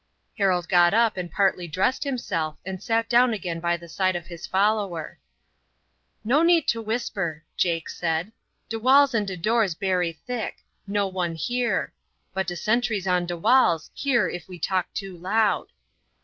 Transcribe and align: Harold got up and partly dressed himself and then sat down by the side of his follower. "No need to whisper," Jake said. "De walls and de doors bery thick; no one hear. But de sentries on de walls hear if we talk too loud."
Harold 0.35 0.67
got 0.67 0.95
up 0.95 1.15
and 1.15 1.31
partly 1.31 1.67
dressed 1.67 2.03
himself 2.03 2.57
and 2.65 2.77
then 2.77 2.81
sat 2.81 3.07
down 3.07 3.31
by 3.59 3.77
the 3.77 3.87
side 3.87 4.15
of 4.15 4.25
his 4.25 4.47
follower. 4.47 5.19
"No 6.23 6.41
need 6.41 6.67
to 6.69 6.81
whisper," 6.81 7.43
Jake 7.55 7.87
said. 7.87 8.31
"De 8.67 8.79
walls 8.79 9.13
and 9.13 9.27
de 9.27 9.37
doors 9.37 9.75
bery 9.75 10.13
thick; 10.25 10.65
no 10.87 11.07
one 11.07 11.35
hear. 11.35 11.93
But 12.33 12.47
de 12.47 12.55
sentries 12.55 13.05
on 13.05 13.27
de 13.27 13.37
walls 13.37 13.91
hear 13.93 14.27
if 14.27 14.47
we 14.49 14.57
talk 14.57 14.91
too 14.91 15.15
loud." 15.15 15.67